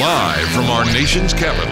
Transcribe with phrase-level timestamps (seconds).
[0.00, 1.71] Live from our nation's capital.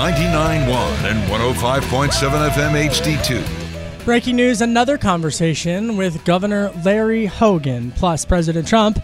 [0.00, 4.04] 99.1 and 105.7 FM HD2.
[4.06, 8.98] Breaking news another conversation with Governor Larry Hogan plus President Trump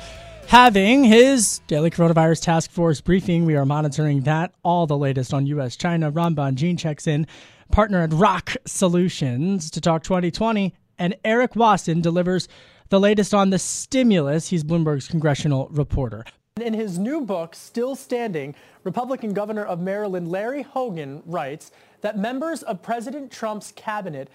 [0.47, 3.44] having his daily coronavirus task force briefing.
[3.44, 5.77] We are monitoring that, all the latest on U.S.
[5.77, 6.11] China.
[6.11, 7.27] Ron Bonjean checks in,
[7.70, 10.74] partner at ROKK Solutions to talk 2020.
[10.98, 12.48] And Erik Wasson delivers
[12.89, 14.48] the latest on the stimulus.
[14.48, 16.24] He's Bloomberg's congressional reporter.
[16.58, 22.62] In his new book, Still Standing, Republican Governor of Maryland Larry Hogan writes that members
[22.62, 24.30] of President Trump's cabinet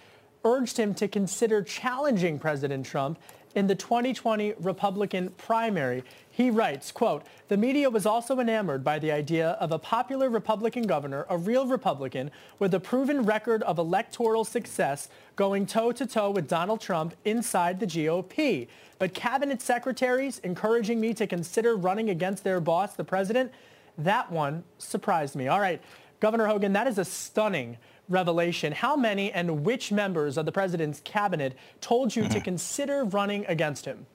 [0.46, 3.18] urged him to consider challenging President Trump
[3.56, 6.04] in the 2020 Republican primary.
[6.30, 10.84] He writes, quote, the media was also enamored by the idea of a popular Republican
[10.84, 16.80] governor, a real Republican, with a proven record of electoral success going toe-to-toe with Donald
[16.80, 18.68] Trump inside the GOP.
[18.98, 23.52] But cabinet secretaries encouraging me to consider running against their boss, the president,
[23.98, 25.48] that one surprised me.
[25.48, 25.82] All right,
[26.20, 27.78] Governor Hogan, that is a stunning
[28.12, 28.72] revelation.
[28.72, 32.40] How many and which members of the president's cabinet told you to mm-hmm.
[32.40, 34.06] consider running against him?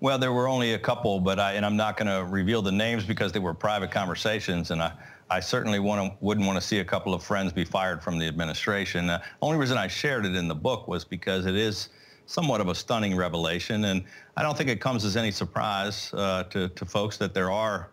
[0.00, 2.70] Well, there were only a couple, but I, and I'm not going to reveal the
[2.70, 4.92] names because they were private conversations, and I,
[5.28, 8.16] I certainly want to, wouldn't want to see a couple of friends be fired from
[8.16, 9.10] the administration.
[9.10, 11.88] Uh, only reason I shared it in the book was because it is
[12.26, 14.04] somewhat of a stunning revelation, and
[14.36, 17.90] I don't think it comes as any surprise uh, to, to folks that there are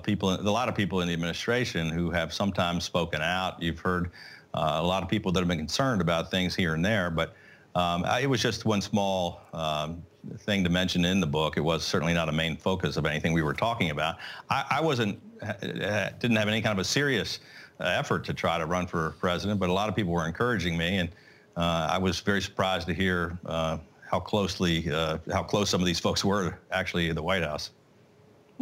[0.00, 3.62] people, a lot of people in the administration who have sometimes spoken out.
[3.62, 4.10] You've heard
[4.54, 7.34] uh, a lot of people that have been concerned about things here and there, but
[7.74, 10.02] um, it was just one small um,
[10.38, 11.56] thing to mention in the book.
[11.56, 14.16] It was certainly not a main focus of anything we were talking about.
[14.50, 15.20] I, I wasn't,
[15.60, 17.40] didn't have any kind of a serious
[17.80, 20.76] uh, effort to try to run for president, but a lot of people were encouraging
[20.76, 21.08] me, and
[21.56, 25.86] uh, I was very surprised to hear uh, how closely, uh, how close some of
[25.86, 27.70] these folks were actually in the White House.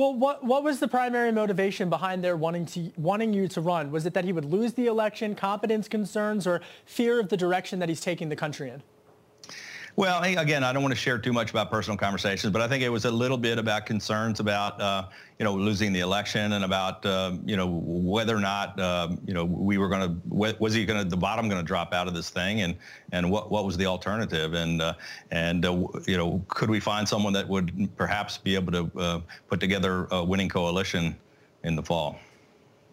[0.01, 3.91] Well, what what was the primary motivation behind their wanting to wanting you to run?
[3.91, 7.81] Was it that he would lose the election, competence concerns, or fear of the direction
[7.81, 8.83] that he's taking the country in?
[9.97, 12.83] Well, again, I don't want to share too much about personal conversations, but I think
[12.83, 15.07] it was a little bit about concerns about, uh,
[15.39, 19.35] you know, losing the election and about, uh, you know, whether or not, uh, you
[19.35, 22.07] know, we were going to, was he going to, the bottom going to drop out
[22.07, 22.77] of this thing and,
[23.13, 24.55] and what, what was the alternative?
[24.55, 24.95] And, uh,
[25.33, 29.21] and uh, you know, could we find someone that would perhaps be able to uh,
[29.49, 31.17] put together a winning coalition
[31.65, 32.19] in the fall?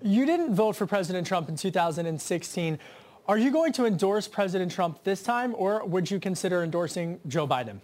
[0.01, 2.79] You didn't vote for President Trump in 2016.
[3.27, 7.45] Are you going to endorse President Trump this time, or would you consider endorsing Joe
[7.45, 7.81] Biden?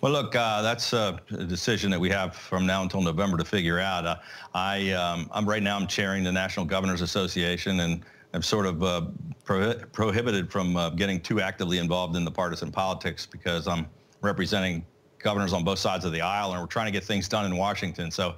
[0.00, 3.78] Well, look, uh, that's a decision that we have from now until November to figure
[3.78, 4.06] out.
[4.06, 4.16] Uh,
[4.52, 5.76] I, um, I'm right now.
[5.76, 9.02] I'm chairing the National Governors Association, and I'm sort of uh,
[9.44, 13.86] pro- prohibited from uh, getting too actively involved in the partisan politics because I'm
[14.22, 14.84] representing
[15.18, 17.56] governors on both sides of the aisle, and we're trying to get things done in
[17.56, 18.10] Washington.
[18.10, 18.34] So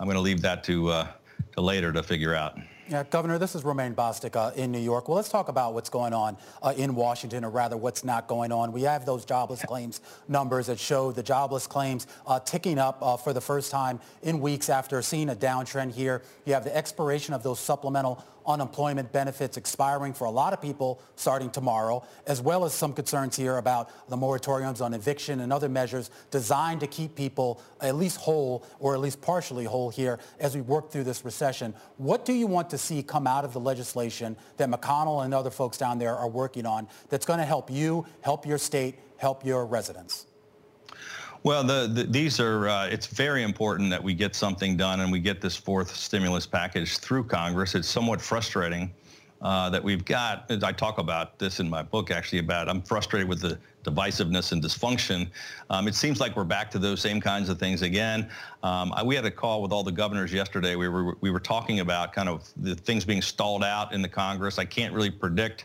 [0.00, 1.08] I'm going to leave that to uh,
[1.52, 2.58] to later to figure out.
[2.92, 5.08] Yeah, Governor, this is Romaine Bostick uh, in New York.
[5.08, 8.52] Well, let's talk about what's going on uh, in Washington, or rather what's not going
[8.52, 8.70] on.
[8.70, 13.16] We have those jobless claims numbers that show the jobless claims uh, ticking up uh,
[13.16, 16.20] for the first time in weeks after seeing a downtrend here.
[16.44, 21.00] You have the expiration of those supplemental unemployment benefits expiring for a lot of people
[21.16, 25.68] starting tomorrow, as well as some concerns here about the moratoriums on eviction and other
[25.68, 30.54] measures designed to keep people at least whole or at least partially whole here as
[30.54, 31.74] we work through this recession.
[31.96, 35.50] What do you want to see come out of the legislation that McConnell and other
[35.50, 39.44] folks down there are working on that's going to help you, help your state, help
[39.44, 40.26] your residents?
[41.44, 45.10] Well, the, the, these are, uh, it's very important that we get something done and
[45.10, 47.74] we get this fourth stimulus package through Congress.
[47.74, 48.92] It's somewhat frustrating
[49.40, 50.48] uh, that we've got.
[50.62, 54.62] I talk about this in my book, actually, about I'm frustrated with the divisiveness and
[54.62, 55.28] dysfunction.
[55.68, 58.28] Um, it seems like we're back to those same kinds of things again.
[58.62, 60.76] Um, I, we had a call with all the governors yesterday.
[60.76, 64.08] We were, we were talking about kind of the things being stalled out in the
[64.08, 64.60] Congress.
[64.60, 65.64] I can't really predict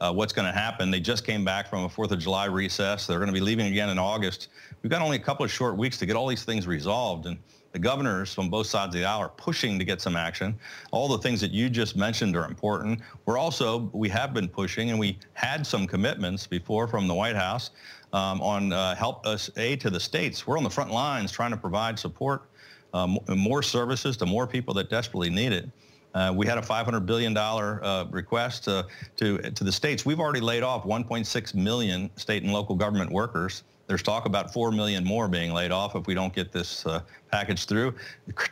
[0.00, 0.90] uh, what's going to happen.
[0.90, 3.06] They just came back from a 4th of July recess.
[3.06, 4.48] They're going to be leaving again in August.
[4.82, 7.26] We've got only a couple of short weeks to get all these things resolved.
[7.26, 7.38] And
[7.72, 10.58] the governors from both sides of the aisle are pushing to get some action.
[10.90, 13.00] All the things that you just mentioned are important.
[13.26, 17.36] We're also, we have been pushing and we had some commitments before from the White
[17.36, 17.70] House
[18.12, 20.46] um, on uh, help us aid to the states.
[20.46, 22.48] We're on the front lines trying to provide support,
[22.94, 25.68] um, more services to more people that desperately need it.
[26.14, 28.86] Uh, we had a $500 billion uh, request to,
[29.16, 30.06] to, to the states.
[30.06, 33.64] We've already laid off 1.6 million state and local government workers.
[33.88, 37.00] There's talk about 4 million more being laid off if we don't get this uh,
[37.32, 37.94] package through.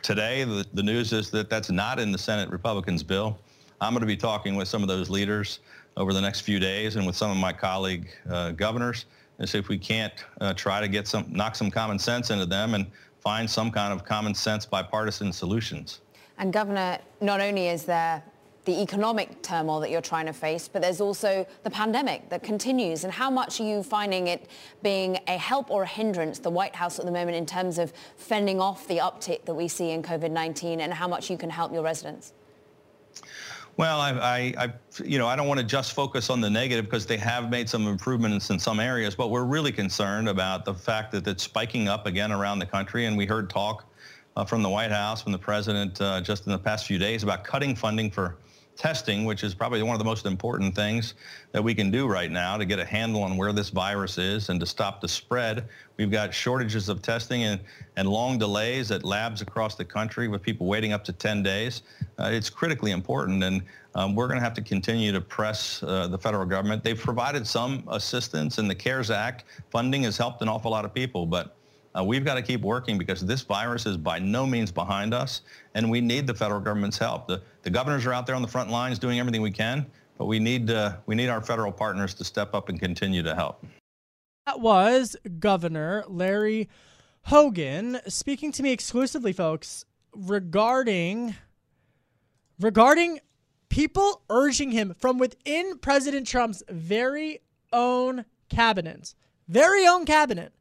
[0.01, 3.37] Today, the, the news is that that's not in the Senate Republicans' bill.
[3.79, 5.59] I'm going to be talking with some of those leaders
[5.95, 9.05] over the next few days and with some of my colleague uh, governors
[9.37, 12.47] and see if we can't uh, try to get some, knock some common sense into
[12.47, 12.87] them and
[13.21, 15.99] find some kind of common sense bipartisan solutions.
[16.39, 18.23] And Governor, not only is there
[18.67, 23.05] the economic turmoil that you're trying to face, but there's also the pandemic that continues.
[23.05, 24.49] And how much are you finding it
[24.83, 27.93] being a help or a hindrance, the White House at the moment, in terms of
[28.17, 31.71] fending off the uptick that we see in COVID-19 and how much you can help
[31.71, 32.33] your residents?
[33.77, 36.85] Well, I, I, I, you know, I don't want to just focus on the negative
[36.85, 40.73] because they have made some improvements in some areas, but we're really concerned about the
[40.73, 43.05] fact that it's spiking up again around the country.
[43.05, 43.85] And we heard talk
[44.35, 47.23] uh, from the White House, from the president uh, just in the past few days
[47.23, 48.35] about cutting funding for
[48.77, 51.15] testing, which is probably one of the most important things
[51.51, 54.49] that we can do right now to get a handle on where this virus is
[54.49, 55.67] and to stop the spread.
[55.97, 57.59] We've got shortages of testing and,
[57.95, 61.81] and long delays at labs across the country with people waiting up to 10 days.
[62.19, 63.63] Uh, it's critically important, and
[63.95, 66.83] um, we're going to have to continue to press uh, the federal government.
[66.83, 70.93] They've provided some assistance, and the CARES Act funding has helped an awful lot of
[70.93, 71.56] people, but
[71.97, 75.41] uh, we've got to keep working because this virus is by no means behind us,
[75.73, 77.27] and we need the federal government's help.
[77.27, 79.85] The, the governors are out there on the front lines doing everything we can,
[80.17, 83.33] but we need, uh, we need our federal partners to step up and continue to
[83.33, 83.65] help.
[84.45, 86.69] That was Governor Larry
[87.23, 89.83] Hogan speaking to me exclusively, folks,
[90.13, 91.35] regarding
[92.59, 93.19] regarding
[93.69, 97.39] people urging him from within President Trump's very
[97.73, 99.13] own cabinet,
[99.47, 100.53] very own cabinet,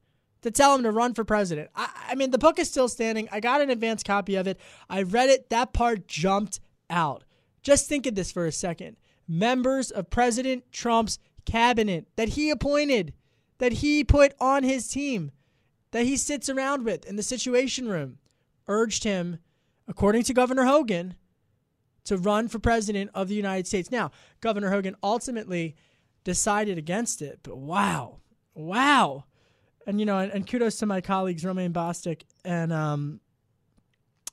[0.43, 1.71] to tell him to run for president.
[1.75, 3.29] I, I, mean, the book is still standing.
[3.33, 4.61] I got an advance copy of it.
[4.89, 5.51] I read it.
[5.51, 6.61] That part jumped
[6.91, 7.25] out.
[7.63, 8.97] Just think of this for a second.
[9.27, 13.13] Members of President Trump's cabinet that he appointed,
[13.59, 15.33] that he put on his team,
[15.91, 18.19] that he sits around with in the Situation Room,
[18.69, 19.39] urged him,
[19.89, 21.15] according to Governor Hogan,
[22.05, 23.91] to run for president of the United States.
[23.91, 25.75] Now, Governor Hogan ultimately
[26.23, 28.19] decided against it, but wow,
[28.55, 29.25] wow
[29.87, 33.21] and you know, and, and, kudos to my colleagues Romaine Bostick and um,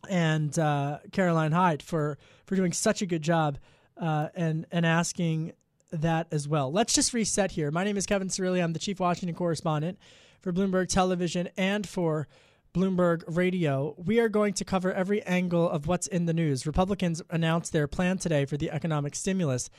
[0.09, 3.59] and uh, Caroline Hyde for for doing such a good job
[3.97, 5.53] uh, and and asking
[5.91, 6.71] that as well.
[6.71, 7.69] Let's just reset here.
[7.71, 8.63] My name is Kevin Cirilli.
[8.63, 9.99] I'm the chief Washington correspondent
[10.41, 12.27] for Bloomberg Television and for
[12.73, 13.93] Bloomberg Radio.
[14.03, 16.65] We are going to cover every angle of what's in the news.
[16.65, 19.69] Republicans announced their plan today for the economic stimulus,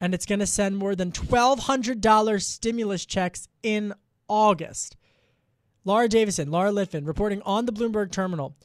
[0.00, 3.94] and it's going to send more than $1,200 stimulus checks in
[4.28, 4.96] August.
[5.86, 8.56] Laura Davison, Laura Litvan, reporting on the Bloomberg terminal.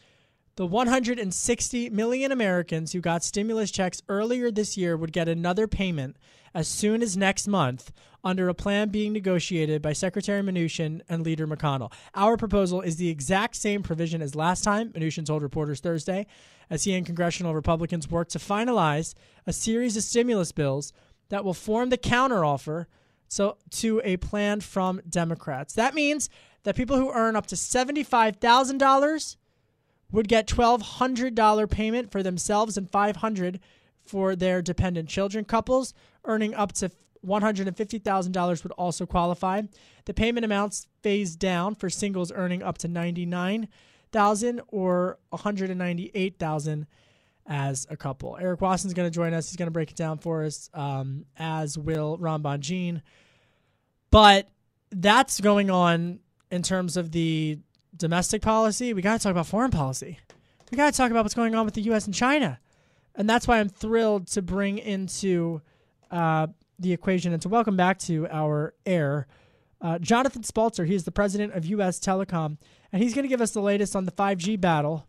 [0.55, 6.17] The 160 million Americans who got stimulus checks earlier this year would get another payment
[6.53, 7.91] as soon as next month
[8.23, 11.91] under a plan being negotiated by Secretary Mnuchin and Leader McConnell.
[12.15, 16.25] Our proposal is the exact same provision as last time, Mnuchin told reporters Thursday,
[16.69, 19.13] as he and congressional Republicans work to finalize
[19.45, 20.93] a series of stimulus bills
[21.29, 22.85] that will form the counteroffer
[23.29, 25.75] so to a plan from Democrats.
[25.75, 26.29] That means
[26.69, 29.35] that people who earn up to $75,000
[30.11, 33.59] would get $1,200 payment for themselves and 500
[34.05, 35.45] for their dependent children.
[35.45, 35.95] Couples
[36.25, 36.91] earning up to
[37.25, 39.63] $150,000 would also qualify.
[40.05, 46.85] The payment amounts phase down for singles earning up to 99,000 or 198,000
[47.47, 48.37] as a couple.
[48.39, 49.49] Erik Wasson's going to join us.
[49.49, 53.01] He's going to break it down for us, um, as will Ron Bonjean.
[54.11, 54.51] But
[54.91, 56.19] that's going on
[56.51, 57.59] in terms of the
[57.95, 60.19] domestic policy, we got to talk about foreign policy.
[60.71, 62.05] We got to talk about what's going on with the U.S.
[62.05, 62.59] and China.
[63.15, 65.61] And that's why I'm thrilled to bring into
[66.11, 69.27] uh, the equation and to welcome back to our air
[69.81, 70.85] uh, Jonathan Spalter.
[70.85, 71.99] He is the president of U.S.
[71.99, 72.57] Telecom,
[72.91, 75.07] and he's going to give us the latest on the 5G battle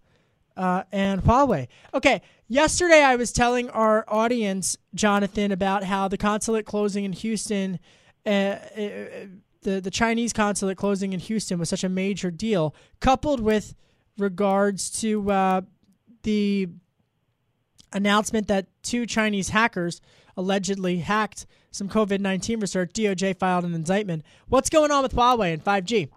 [0.57, 1.69] uh, and Huawei.
[1.95, 7.79] Okay, yesterday I was telling our audience, Jonathan, about how the consulate closing in Houston,
[8.27, 8.59] uh, uh,
[9.63, 13.75] the the Chinese consulate closing in Houston was such a major deal, coupled with
[14.19, 15.61] regards to uh,
[16.23, 16.69] the
[17.93, 20.01] announcement that two Chinese hackers
[20.37, 22.91] allegedly hacked some COVID 19 research.
[22.93, 24.23] DOJ filed an indictment.
[24.49, 26.09] What's going on with Huawei and 5G?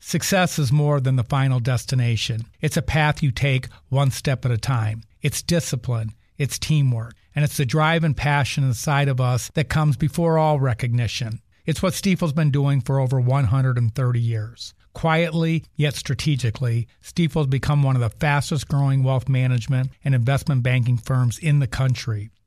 [0.00, 2.44] Success is more than the final destination.
[2.60, 5.02] It's a path you take one step at a time.
[5.22, 9.96] It's discipline, it's teamwork, and it's the drive and passion inside of us that comes
[9.96, 11.40] before all recognition.
[11.66, 14.72] It's what Stifel's been doing for over 130 years.
[14.92, 20.96] Quietly, yet strategically, Stifel's become one of the fastest growing wealth management and investment banking
[20.96, 22.30] firms in the country.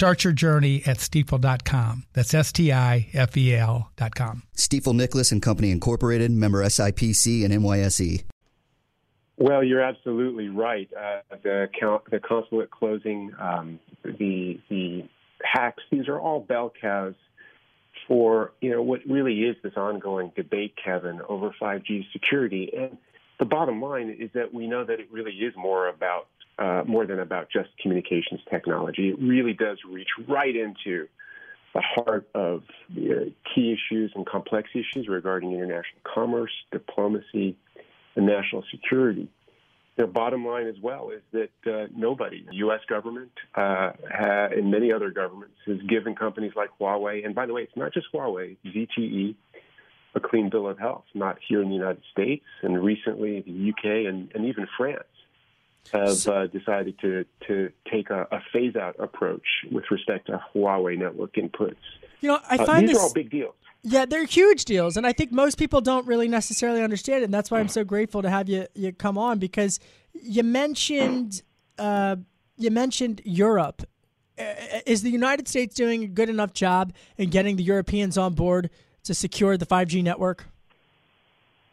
[0.00, 2.06] Start your journey at stifel.com.
[2.14, 4.44] That's S T I F E L.com.
[4.56, 8.24] Stifel Nicolaus and Company Incorporated, member SIPC and NYSE.
[9.36, 10.88] Well, you're absolutely right.
[10.98, 11.68] Uh, the,
[12.10, 15.06] the consulate closing, um, the the
[15.44, 17.12] hacks, these are all bell cows
[18.08, 22.72] for you know what really is this ongoing debate, Kevin, over 5G security.
[22.74, 22.96] And
[23.38, 26.26] the bottom line is that we know that it really is more about
[26.60, 29.08] uh, more than about just communications technology.
[29.08, 31.08] It really does reach right into
[31.74, 32.62] the heart of
[32.92, 37.56] uh, key issues and complex issues regarding international commerce, diplomacy,
[38.16, 39.28] and national security.
[39.96, 42.80] The bottom line as well is that uh, nobody, the U.S.
[42.88, 47.52] government uh, ha- and many other governments, has given companies like Huawei, and by the
[47.52, 49.34] way, it's not just Huawei, ZTE,
[50.14, 54.06] a clean bill of health, not here in the United States, and recently the UK
[54.08, 55.04] and, and even France
[55.92, 60.98] have uh, decided to to take a, a phase out approach with respect to Huawei
[60.98, 61.76] network inputs.
[62.20, 63.54] You know, I Uh, find these this are all big deals.
[63.82, 67.24] Yeah, they're huge deals, and I think most people don't really necessarily understand it.
[67.24, 69.80] And that's why I'm so grateful to have you you come on because
[70.12, 71.42] you mentioned
[71.78, 72.16] uh,
[72.56, 73.82] you mentioned Europe.
[74.38, 74.44] Uh,
[74.86, 78.70] Is the United States doing a good enough job in getting the Europeans on board
[79.04, 80.46] to secure the 5G network?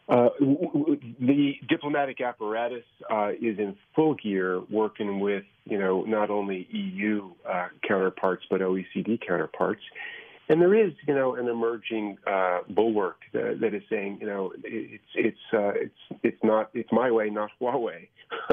[0.08, 0.30] Uh,
[1.20, 7.30] the diplomatic apparatus uh, is in full gear, working with you know not only EU
[7.48, 9.82] uh, counterparts but OECD counterparts,
[10.48, 14.52] and there is you know an emerging uh, bulwark that, that is saying you know
[14.64, 18.08] it's it's uh, it's it's not it's my way, not Huawei,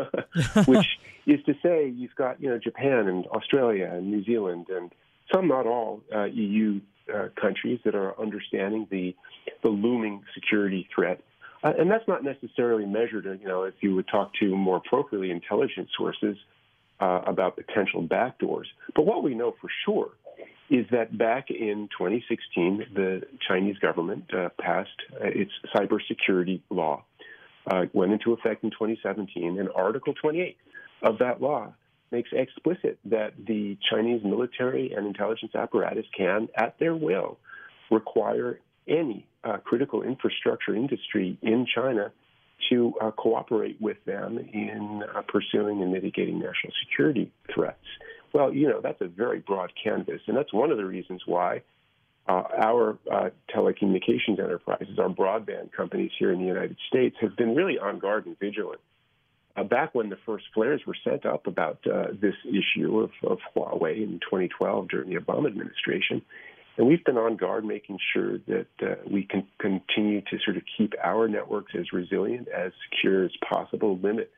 [0.66, 0.88] which
[1.26, 4.92] is to say you've got you know Japan and Australia and New Zealand and
[5.34, 6.80] some not all uh, EU
[7.14, 9.16] uh, countries that are understanding the
[9.64, 11.22] the looming security threat.
[11.66, 15.32] Uh, and that's not necessarily measured, you know, if you would talk to more appropriately
[15.32, 16.38] intelligence sources
[17.00, 18.66] uh, about potential backdoors.
[18.96, 20.12] But what we know for sure
[20.70, 27.04] is that back in 2016, the Chinese government uh, passed uh, its cybersecurity law,
[27.66, 30.58] uh, went into effect in 2017, and Article 28
[31.02, 31.74] of that law
[32.12, 37.40] makes explicit that the Chinese military and intelligence apparatus can, at their will,
[37.90, 42.12] require any uh, critical infrastructure industry in China
[42.70, 47.86] to uh, cooperate with them in uh, pursuing and mitigating national security threats.
[48.34, 51.62] Well, you know, that's a very broad canvas, and that's one of the reasons why
[52.28, 57.56] uh, our uh, telecommunications enterprises, our broadband companies here in the United States, have been
[57.56, 58.82] really on guard and vigilant.
[59.56, 63.38] Uh, back when the first flares were sent up about uh, this issue of, of
[63.56, 66.22] Huawei in 2012 during the Obama administration,
[66.78, 70.64] and we've been on guard, making sure that uh, we can continue to sort of
[70.78, 74.32] keep our networks as resilient, as secure as possible, limit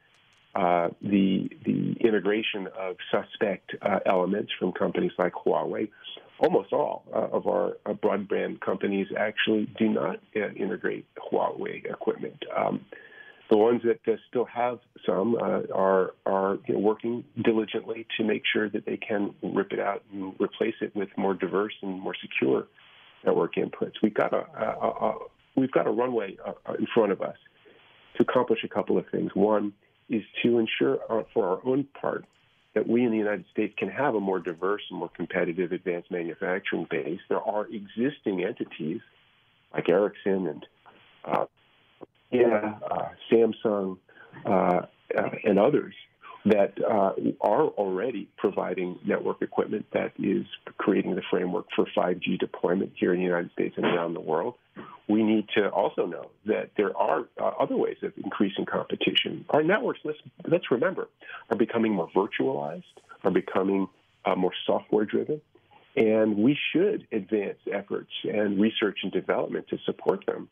[0.55, 5.89] uh, the the integration of suspect uh, elements from companies like Huawei.
[6.39, 12.43] Almost all uh, of our uh, broadband companies actually do not uh, integrate Huawei equipment.
[12.55, 12.85] Um,
[13.49, 18.23] the ones that uh, still have some uh, are are you know, working diligently to
[18.23, 21.99] make sure that they can rip it out and replace it with more diverse and
[22.01, 22.67] more secure
[23.25, 23.93] network inputs.
[24.03, 25.17] We've got a, a, a
[25.55, 27.37] we've got a runway uh, in front of us
[28.17, 29.31] to accomplish a couple of things.
[29.33, 29.73] One
[30.09, 32.25] is to ensure uh, for our own part
[32.73, 36.11] that we in the United States can have a more diverse and more competitive advanced
[36.11, 37.19] manufacturing base.
[37.27, 39.01] There are existing entities
[39.73, 40.65] like Ericsson and
[41.25, 41.45] uh,
[42.31, 43.97] yeah, uh, Samsung,
[44.45, 44.81] uh,
[45.17, 45.93] uh, and others
[46.45, 50.45] that uh, are already providing network equipment that is
[50.77, 54.55] creating the framework for 5G deployment here in the United States and around the world.
[55.09, 59.45] We need to also know that there are uh, other ways of increasing competition.
[59.49, 61.07] Our networks, let's, let's remember,
[61.49, 62.83] are becoming more virtualized,
[63.23, 63.87] are becoming
[64.25, 65.41] uh, more software driven,
[65.95, 70.49] and we should advance efforts and research and development to support them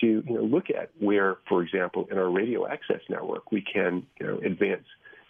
[0.00, 4.06] to you know, look at where, for example, in our radio access network, we can
[4.20, 4.84] you know, advance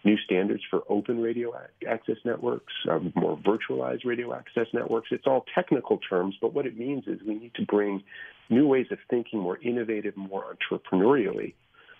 [0.04, 1.52] new standards for open radio
[1.86, 5.08] access networks, um, more virtualized radio access networks.
[5.10, 8.02] It's all technical terms, but what it means is we need to bring
[8.48, 11.54] new ways of thinking, more innovative, more entrepreneurially,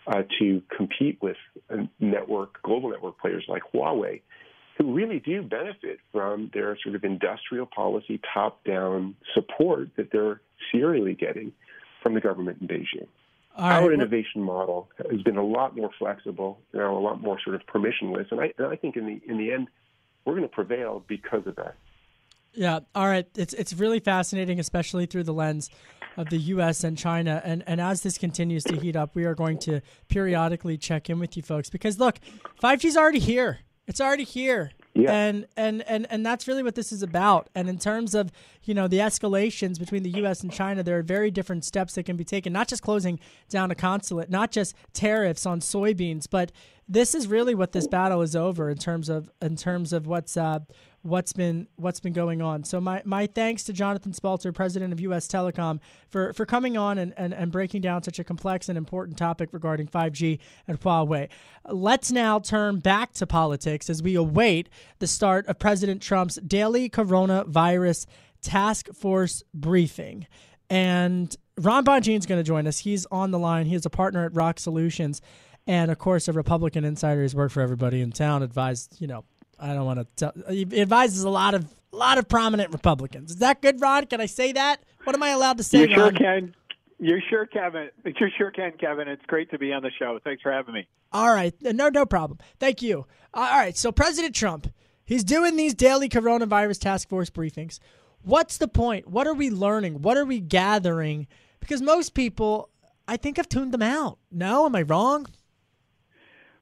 [0.07, 1.37] uh, to compete with
[2.01, 4.23] network, global network players like Huawei,
[4.79, 10.41] who really do benefit from their sort of industrial policy top-down support that they're
[10.73, 11.53] serially getting
[12.03, 13.09] from the government in Beijing.
[13.57, 17.57] Our innovation model has been a lot more flexible, you know, a lot more sort
[17.57, 19.67] of permissionless, and I, and I think in the in the end,
[20.25, 21.75] we're going to prevail because of that.
[22.53, 22.81] Yeah.
[22.95, 23.27] All right.
[23.37, 25.71] It's it's really fascinating, especially through the lens
[26.17, 26.85] of the U.S.
[26.85, 27.43] and China.
[27.45, 31.19] And and as this continues to heat up, we are going to periodically check in
[31.19, 32.19] with you folks because look,
[32.63, 33.61] 5G is already here.
[33.87, 34.73] It's already here.
[34.95, 35.13] Yeah.
[35.13, 37.49] And, and and and that's really what this is about.
[37.55, 38.33] And in terms of
[38.65, 40.43] you know the escalations between the U.S.
[40.43, 42.53] and China, there are very different steps that can be taken.
[42.53, 46.51] Not just closing down a consulate, not just tariffs on soybeans, but
[46.89, 50.37] this is really what this battle is over in terms of in terms of what's
[50.37, 50.61] uh,
[51.03, 52.65] what's been what's been going on.
[52.65, 56.99] So my, my thanks to Jonathan Spalter, president of US Telecom, for, for coming on
[56.99, 61.29] and, and, and breaking down such a complex and important topic regarding 5G and Huawei.
[61.65, 66.91] Let's now turn back to politics as we await the start of President Trump's daily
[66.91, 68.07] coronavirus
[68.41, 70.27] task force briefing.
[70.71, 72.81] And Ron Bonjean is going to join us.
[72.81, 73.67] He's on the line.
[73.67, 75.23] He is a partner at ROKK Solutions.
[75.67, 79.25] And of course, a Republican insider who's worked for everybody in town, advised, you know,
[79.59, 80.33] I don't want to tell.
[80.53, 83.33] He advises a lot of a lot of prominent Republicans.
[83.33, 84.07] Is that good, Ron?
[84.07, 84.83] Can I say that?
[85.05, 85.81] What am I allowed to say?
[85.81, 86.55] You sure can.
[87.01, 87.91] You sure, Kevin.
[88.05, 89.09] You sure can, Kevin.
[89.09, 90.19] It's great to be on the show.
[90.23, 90.89] Thanks for having me.
[91.13, 92.39] All right, uh, no, no problem.
[92.59, 93.07] Thank you.
[93.33, 94.69] Uh, all right, so President Trump,
[95.05, 97.79] he's doing these daily coronavirus task force briefings.
[98.23, 99.09] What's the point?
[99.09, 100.03] What are we learning?
[100.03, 101.29] What are we gathering?
[101.61, 102.69] Because most people,
[103.07, 104.19] I think, have tuned them out.
[104.31, 105.27] No, am I wrong?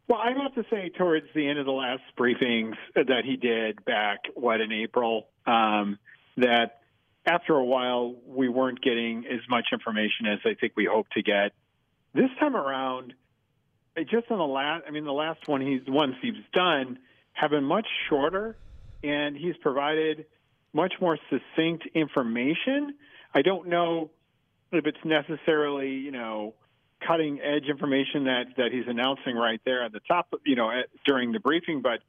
[0.08, 3.84] Well, I have to say, towards the end of the last briefings that he did
[3.84, 5.98] back, what, in April, um,
[6.36, 6.80] that
[7.26, 11.22] after a while we weren't getting as much information as I think we hoped to
[11.22, 11.52] get.
[12.14, 13.14] This time around,
[13.96, 16.98] just on the last, I mean, the last one he's ones he's done
[17.32, 18.56] have been much shorter,
[19.02, 20.26] and he's provided
[20.72, 22.94] much more succinct information.
[23.34, 24.10] I don't know
[24.70, 26.54] if it's necessarily, you know,
[27.06, 30.86] cutting edge information that that he's announcing right there at the top, you know, at,
[31.04, 32.00] during the briefing, but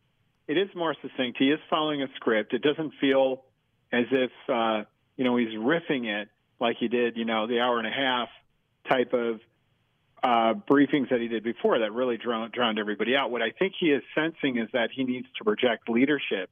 [0.47, 1.37] it is more succinct.
[1.37, 2.53] He is following a script.
[2.53, 3.43] It doesn't feel
[3.91, 4.83] as if uh,
[5.15, 8.29] you know he's riffing it like he did, you know, the hour and a half
[8.89, 9.39] type of
[10.23, 13.29] uh, briefings that he did before that really drowned, drowned everybody out.
[13.29, 16.49] What I think he is sensing is that he needs to project leadership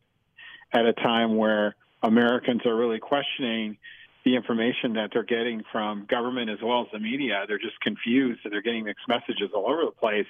[0.72, 3.78] at a time where Americans are really questioning
[4.26, 7.46] the information that they're getting from government as well as the media.
[7.48, 10.26] They're just confused and they're getting mixed messages all over the place.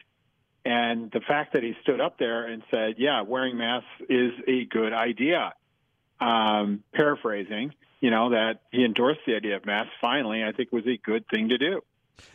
[0.66, 4.66] And the fact that he stood up there and said, yeah, wearing masks is a
[4.66, 5.54] good idea,
[6.20, 10.86] um, paraphrasing, you know, that he endorsed the idea of masks finally, I think was
[10.86, 11.82] a good thing to do.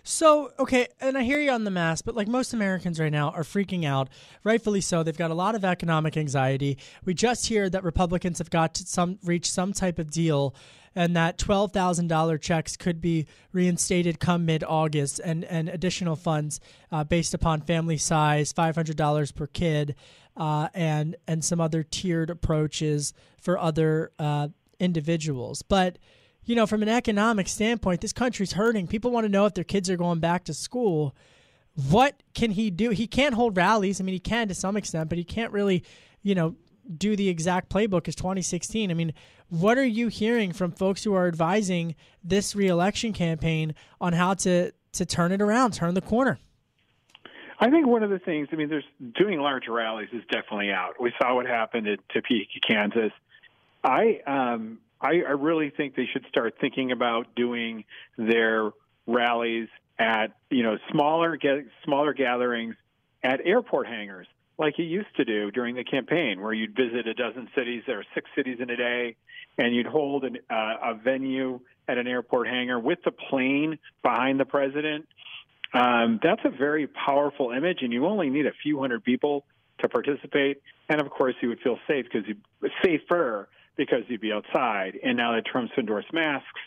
[0.02, 3.30] So, okay, and I hear you on the mask, but like most Americans right now
[3.30, 4.08] are freaking out,
[4.44, 5.02] rightfully so.
[5.02, 6.78] They've got a lot of economic anxiety.
[7.04, 10.54] We just hear that Republicans have got to some reach some type of deal
[10.94, 17.04] and that $12,000 checks could be reinstated come mid August and, and additional funds uh,
[17.04, 19.94] based upon family size, $500 per kid,
[20.36, 24.48] uh, and, and some other tiered approaches for other uh,
[24.78, 25.62] individuals.
[25.62, 25.98] But
[26.44, 28.86] you know, from an economic standpoint, this country's hurting.
[28.88, 31.14] People want to know if their kids are going back to school.
[31.88, 32.90] What can he do?
[32.90, 34.00] He can't hold rallies.
[34.00, 35.84] I mean, he can to some extent, but he can't really,
[36.22, 36.56] you know,
[36.96, 38.90] do the exact playbook as 2016.
[38.90, 39.12] I mean,
[39.48, 44.72] what are you hearing from folks who are advising this reelection campaign on how to
[44.92, 46.38] to turn it around, turn the corner?
[47.60, 50.94] I think one of the things, I mean, there's doing large rallies is definitely out.
[50.98, 53.12] We saw what happened at Topeka, Kansas.
[53.84, 57.84] I um, I, I really think they should start thinking about doing
[58.16, 58.70] their
[59.06, 62.74] rallies at you know smaller get, smaller gatherings
[63.22, 64.26] at airport hangars
[64.60, 67.82] like you used to do during the campaign, where you'd visit a dozen cities.
[67.86, 69.16] There are six cities in a day,
[69.56, 74.38] and you'd hold an, uh, a venue at an airport hangar with the plane behind
[74.38, 75.08] the president.
[75.72, 79.46] Um, that's a very powerful image, and you only need a few hundred people
[79.78, 82.34] to participate, and of course you would feel safe because he
[82.84, 84.98] safer because you'd be outside.
[85.02, 86.60] And now that Trump's endorsed masks,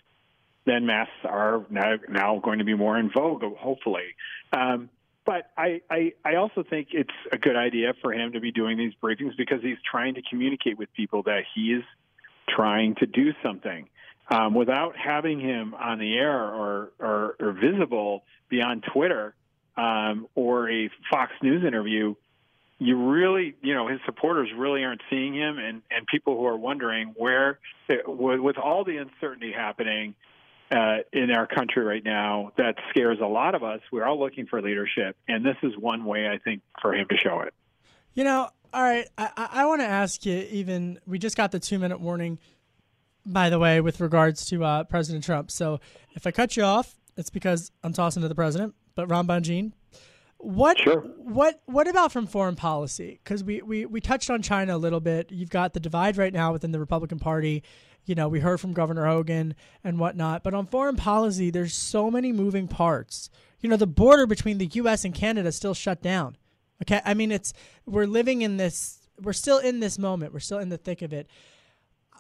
[0.66, 4.16] then masks are now now going to be more in vogue, hopefully.
[4.52, 4.90] Um,
[5.26, 8.78] but I, I I also think it's a good idea for him to be doing
[8.78, 11.84] these briefings because he's trying to communicate with people that he is
[12.50, 13.90] trying to do something.
[14.30, 19.36] Um, without having him on the air or, or, or visible beyond Twitter
[19.76, 22.16] um, or a Fox News interview,
[22.80, 26.58] you really, you know, his supporters really aren't seeing him, and and people who are
[26.58, 27.60] wondering where,
[28.08, 30.16] with, with all the uncertainty happening
[30.74, 33.80] uh, in our country right now, that scares a lot of us.
[33.92, 37.18] We're all looking for leadership, and this is one way I think for him to
[37.18, 37.54] show it.
[38.14, 40.48] You know, all right, I, I want to ask you.
[40.50, 42.40] Even we just got the two minute warning,
[43.26, 45.52] by the way, with regards to uh, President Trump.
[45.52, 45.80] So
[46.14, 48.74] if I cut you off, it's because I'm tossing to the president.
[48.96, 49.74] But Ron Bonjean,
[50.38, 51.02] what sure.
[51.02, 53.20] what what about from foreign policy?
[53.24, 55.32] Because we, we we touched on China a little bit.
[55.32, 57.64] You've got the divide right now within the Republican Party.
[58.06, 60.44] You know, we heard from Governor Hogan and whatnot.
[60.44, 63.30] But on foreign policy, there's so many moving parts.
[63.62, 65.06] You know, the border between the U.S.
[65.06, 66.38] and Canada is still shut down.
[66.82, 67.54] Okay, I mean, it's
[67.86, 69.00] we're living in this.
[69.22, 70.34] We're still in this moment.
[70.34, 71.28] We're still in the thick of it.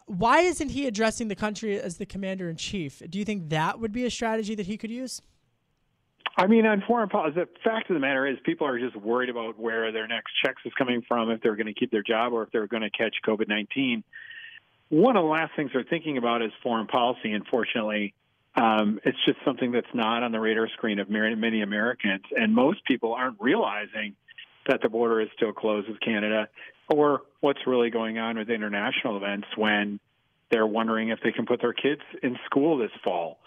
[0.05, 3.01] Why isn't he addressing the country as the commander in chief?
[3.09, 5.21] Do you think that would be a strategy that he could use?
[6.35, 9.29] I mean, on foreign policy, the fact of the matter is people are just worried
[9.29, 12.33] about where their next checks is coming from, if they're going to keep their job
[12.33, 14.03] or if they're going to catch COVID 19.
[14.93, 18.13] One of the last things they're thinking about is foreign policy, unfortunately.
[18.55, 22.21] Um, it's just something that's not on the radar screen of many Americans.
[22.37, 24.15] And most people aren't realizing
[24.67, 26.47] that the border is still closed with Canada
[26.89, 29.99] or what's really going on with international events when
[30.51, 33.39] they're wondering if they can put their kids in school this fall.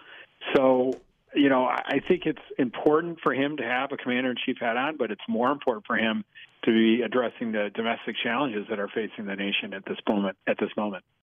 [0.56, 0.94] So
[1.32, 4.76] you know, I think it's important for him to have a commander in chief hat
[4.76, 6.24] on, but it's more important for him
[6.64, 10.38] to be addressing the domestic challenges that are facing the nation at this moment.
[10.48, 11.04] At this moment.